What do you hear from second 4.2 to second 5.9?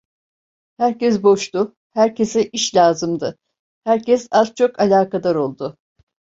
az çok alakadar oldu.